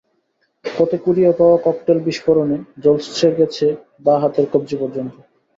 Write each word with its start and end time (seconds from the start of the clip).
পথে 0.65 0.97
কুড়িয়ে 0.97 1.31
পাওয়া 1.39 1.57
ককটেল 1.65 1.97
বিস্ফোরণে 2.05 2.57
ঝলসে 2.83 3.29
গেছে 3.39 3.65
বাঁ 4.05 4.17
হাতের 4.21 4.45
কবজি 4.53 4.75
পর্যন্ত। 4.81 5.15